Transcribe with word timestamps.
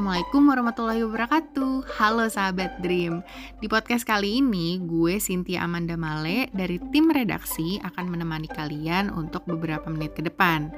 Assalamualaikum 0.00 0.48
warahmatullahi 0.48 1.04
wabarakatuh. 1.04 2.00
Halo 2.00 2.24
sahabat 2.24 2.80
Dream. 2.80 3.20
Di 3.60 3.68
podcast 3.68 4.08
kali 4.08 4.40
ini 4.40 4.80
gue 4.80 5.20
Cynthia 5.20 5.60
Amanda 5.68 5.92
Male 5.92 6.48
dari 6.56 6.80
tim 6.88 7.12
redaksi 7.12 7.76
akan 7.84 8.08
menemani 8.08 8.48
kalian 8.48 9.12
untuk 9.12 9.44
beberapa 9.44 9.92
menit 9.92 10.16
ke 10.16 10.24
depan. 10.24 10.72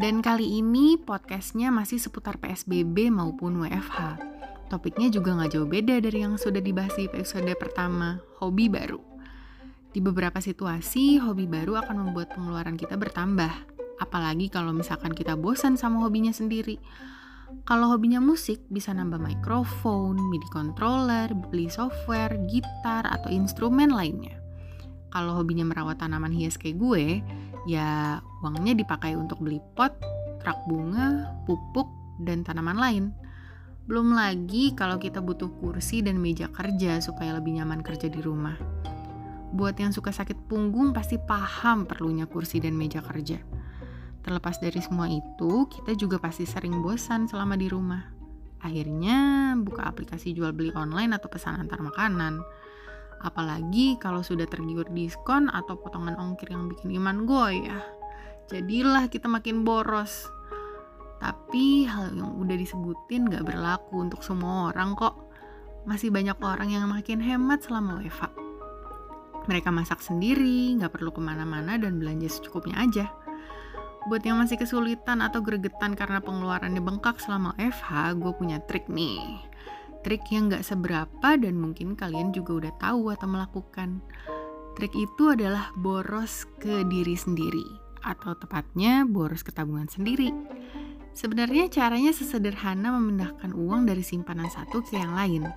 Dan 0.00 0.24
kali 0.24 0.64
ini 0.64 0.96
podcastnya 0.96 1.68
masih 1.68 2.00
seputar 2.00 2.40
PSBB 2.40 3.12
maupun 3.12 3.60
WFH 3.60 4.24
Topiknya 4.72 5.12
juga 5.12 5.36
gak 5.36 5.52
jauh 5.52 5.68
beda 5.68 6.00
dari 6.00 6.24
yang 6.24 6.40
sudah 6.40 6.64
dibahas 6.64 6.96
di 6.96 7.12
episode 7.12 7.52
pertama, 7.60 8.24
hobi 8.40 8.72
baru. 8.72 9.04
Di 9.92 10.00
beberapa 10.00 10.40
situasi, 10.40 11.20
hobi 11.20 11.44
baru 11.44 11.76
akan 11.84 12.08
membuat 12.08 12.32
pengeluaran 12.32 12.80
kita 12.80 12.96
bertambah. 12.96 13.52
Apalagi 14.00 14.48
kalau 14.48 14.72
misalkan 14.72 15.12
kita 15.12 15.36
bosan 15.36 15.76
sama 15.76 16.00
hobinya 16.00 16.32
sendiri 16.32 16.80
kalau 17.66 17.90
hobinya 17.90 18.22
musik, 18.22 18.62
bisa 18.70 18.94
nambah 18.94 19.18
mikrofon, 19.18 20.18
MIDI 20.18 20.48
controller, 20.54 21.30
beli 21.34 21.66
software, 21.66 22.34
gitar, 22.46 23.06
atau 23.06 23.26
instrumen 23.30 23.90
lainnya. 23.90 24.38
Kalau 25.10 25.34
hobinya 25.34 25.66
merawat 25.66 25.98
tanaman 25.98 26.30
hias 26.30 26.54
kayak 26.54 26.78
gue, 26.78 27.04
ya 27.66 28.22
uangnya 28.42 28.78
dipakai 28.78 29.18
untuk 29.18 29.42
beli 29.42 29.58
pot, 29.74 29.94
rak 30.46 30.62
bunga, 30.70 31.34
pupuk, 31.46 31.90
dan 32.22 32.46
tanaman 32.46 32.78
lain. 32.78 33.04
Belum 33.86 34.14
lagi 34.14 34.74
kalau 34.74 34.98
kita 34.98 35.22
butuh 35.22 35.50
kursi 35.62 36.02
dan 36.02 36.18
meja 36.18 36.50
kerja 36.50 36.98
supaya 36.98 37.34
lebih 37.38 37.58
nyaman 37.58 37.82
kerja 37.82 38.10
di 38.10 38.18
rumah. 38.18 38.58
Buat 39.54 39.78
yang 39.78 39.94
suka 39.94 40.10
sakit 40.10 40.50
punggung 40.50 40.90
pasti 40.90 41.18
paham 41.22 41.86
perlunya 41.86 42.26
kursi 42.26 42.58
dan 42.58 42.74
meja 42.74 42.98
kerja. 42.98 43.38
Terlepas 44.26 44.58
dari 44.58 44.82
semua 44.82 45.06
itu, 45.06 45.70
kita 45.70 45.94
juga 45.94 46.18
pasti 46.18 46.42
sering 46.42 46.82
bosan 46.82 47.30
selama 47.30 47.54
di 47.54 47.70
rumah. 47.70 48.02
Akhirnya 48.58 49.54
buka 49.54 49.86
aplikasi 49.86 50.34
jual 50.34 50.50
beli 50.50 50.74
online 50.74 51.14
atau 51.14 51.30
pesan 51.30 51.62
antar 51.62 51.78
makanan. 51.78 52.42
Apalagi 53.22 53.94
kalau 54.02 54.26
sudah 54.26 54.50
tergiur 54.50 54.90
diskon 54.90 55.46
atau 55.46 55.78
potongan 55.78 56.18
ongkir 56.18 56.50
yang 56.50 56.66
bikin 56.66 56.90
iman 56.98 57.22
goyah. 57.22 57.86
Jadilah 58.50 59.06
kita 59.06 59.30
makin 59.30 59.62
boros. 59.62 60.26
Tapi 61.22 61.86
hal 61.86 62.10
yang 62.10 62.34
udah 62.34 62.58
disebutin 62.58 63.30
gak 63.30 63.46
berlaku 63.46 64.10
untuk 64.10 64.26
semua 64.26 64.74
orang 64.74 64.98
kok. 64.98 65.14
Masih 65.86 66.10
banyak 66.10 66.34
orang 66.42 66.74
yang 66.74 66.90
makin 66.90 67.22
hemat 67.22 67.62
selama 67.62 68.02
WFH. 68.02 68.34
Mereka 69.46 69.70
masak 69.70 70.02
sendiri, 70.02 70.74
gak 70.82 70.98
perlu 70.98 71.14
ke 71.14 71.22
mana-mana 71.22 71.78
dan 71.78 72.02
belanja 72.02 72.26
secukupnya 72.26 72.82
aja. 72.82 73.06
Buat 74.06 74.22
yang 74.22 74.38
masih 74.38 74.54
kesulitan 74.54 75.18
atau 75.18 75.42
gregetan 75.42 75.98
karena 75.98 76.22
pengeluarannya 76.22 76.78
bengkak 76.78 77.18
selama 77.18 77.58
FH, 77.58 78.14
gue 78.14 78.32
punya 78.38 78.62
trik 78.62 78.86
nih. 78.86 79.18
Trik 80.06 80.30
yang 80.30 80.46
gak 80.46 80.62
seberapa 80.62 81.34
dan 81.34 81.58
mungkin 81.58 81.98
kalian 81.98 82.30
juga 82.30 82.62
udah 82.62 82.72
tahu 82.78 83.10
atau 83.10 83.26
melakukan. 83.26 83.98
Trik 84.78 84.94
itu 84.94 85.34
adalah 85.34 85.74
boros 85.74 86.46
ke 86.62 86.86
diri 86.86 87.18
sendiri, 87.18 87.66
atau 88.06 88.38
tepatnya 88.38 89.02
boros 89.02 89.42
ke 89.42 89.50
tabungan 89.50 89.90
sendiri. 89.90 90.30
Sebenarnya 91.10 91.66
caranya 91.66 92.14
sesederhana 92.14 92.94
memindahkan 92.94 93.50
uang 93.58 93.90
dari 93.90 94.06
simpanan 94.06 94.46
satu 94.46 94.86
ke 94.86 94.94
yang 94.94 95.18
lain. 95.18 95.50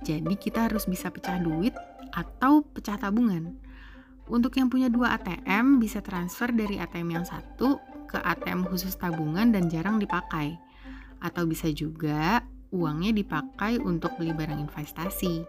Jadi 0.00 0.32
kita 0.40 0.70
harus 0.70 0.88
bisa 0.88 1.12
pecah 1.12 1.36
duit 1.36 1.76
atau 2.16 2.64
pecah 2.64 2.96
tabungan. 2.96 3.52
Untuk 4.30 4.54
yang 4.54 4.70
punya 4.70 4.86
dua 4.86 5.18
ATM, 5.18 5.82
bisa 5.82 5.98
transfer 5.98 6.50
dari 6.54 6.78
ATM 6.78 7.20
yang 7.20 7.26
satu 7.26 7.82
ke 8.06 8.20
ATM 8.20 8.68
khusus 8.68 8.94
tabungan 8.94 9.50
dan 9.50 9.66
jarang 9.66 9.98
dipakai. 9.98 10.54
Atau 11.18 11.46
bisa 11.48 11.70
juga 11.74 12.42
uangnya 12.72 13.12
dipakai 13.12 13.78
untuk 13.82 14.16
beli 14.16 14.32
barang 14.32 14.58
investasi. 14.62 15.44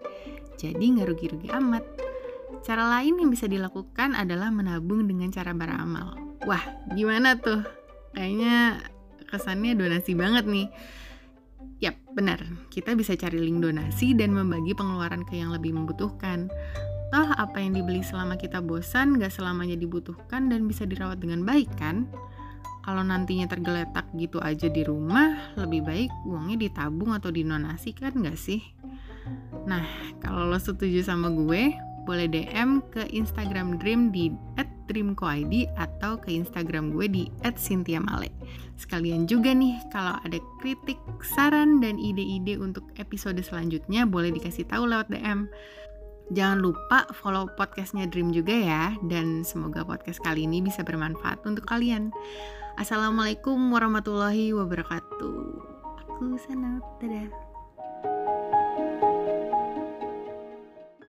Jadi 0.60 0.84
nggak 0.98 1.08
rugi-rugi 1.10 1.50
amat. 1.54 1.84
Cara 2.62 2.86
lain 3.00 3.20
yang 3.20 3.30
bisa 3.34 3.50
dilakukan 3.50 4.14
adalah 4.14 4.54
menabung 4.54 5.04
dengan 5.10 5.34
cara 5.34 5.52
beramal. 5.52 6.16
Wah, 6.46 6.62
gimana 6.94 7.36
tuh? 7.40 7.64
Kayaknya 8.14 8.84
kesannya 9.28 9.74
donasi 9.74 10.14
banget 10.14 10.46
nih. 10.46 10.68
Yap, 11.82 11.98
benar. 12.16 12.40
Kita 12.70 12.94
bisa 12.96 13.18
cari 13.18 13.42
link 13.42 13.60
donasi 13.60 14.14
dan 14.16 14.32
membagi 14.32 14.72
pengeluaran 14.78 15.26
ke 15.28 15.36
yang 15.36 15.52
lebih 15.52 15.76
membutuhkan. 15.76 16.48
Toh 17.14 17.30
apa 17.38 17.62
yang 17.62 17.78
dibeli 17.78 18.02
selama 18.02 18.42
kita 18.42 18.58
bosan 18.58 19.22
gak 19.22 19.30
selamanya 19.30 19.78
dibutuhkan 19.78 20.50
dan 20.50 20.66
bisa 20.66 20.90
dirawat 20.90 21.22
dengan 21.22 21.46
baik 21.46 21.70
kan? 21.78 22.10
Kalau 22.82 23.06
nantinya 23.06 23.46
tergeletak 23.46 24.10
gitu 24.18 24.42
aja 24.42 24.66
di 24.66 24.82
rumah, 24.82 25.54
lebih 25.54 25.86
baik 25.86 26.10
uangnya 26.26 26.58
ditabung 26.66 27.14
atau 27.14 27.30
dinonasikan 27.30 28.18
gak 28.26 28.34
sih? 28.34 28.66
Nah, 29.70 29.86
kalau 30.26 30.50
lo 30.50 30.58
setuju 30.58 31.06
sama 31.06 31.30
gue, 31.30 31.78
boleh 32.04 32.28
DM 32.28 32.82
ke 32.90 33.06
Instagram 33.14 33.78
Dream 33.78 34.10
di 34.10 34.34
@dreamcoid 34.90 35.70
atau 35.80 36.20
ke 36.20 36.34
Instagram 36.34 36.92
gue 36.92 37.08
di 37.08 37.24
@cynthiamale. 37.46 38.34
Sekalian 38.76 39.30
juga 39.30 39.56
nih 39.56 39.80
kalau 39.94 40.18
ada 40.20 40.42
kritik, 40.60 41.00
saran 41.22 41.80
dan 41.80 41.96
ide-ide 41.96 42.60
untuk 42.60 42.90
episode 43.00 43.40
selanjutnya 43.40 44.04
boleh 44.04 44.34
dikasih 44.36 44.68
tahu 44.68 44.90
lewat 44.90 45.08
DM. 45.08 45.48
Jangan 46.32 46.64
lupa 46.64 47.04
follow 47.12 47.52
podcastnya 47.60 48.08
Dream 48.08 48.32
juga 48.32 48.56
ya, 48.56 48.84
dan 49.04 49.44
semoga 49.44 49.84
podcast 49.84 50.24
kali 50.24 50.48
ini 50.48 50.64
bisa 50.64 50.80
bermanfaat 50.80 51.44
untuk 51.44 51.68
kalian. 51.68 52.16
Assalamualaikum 52.80 53.60
warahmatullahi 53.70 54.56
wabarakatuh. 54.56 55.40
Aku 56.08 56.40
sana, 56.40 56.80
dadah. 57.04 57.53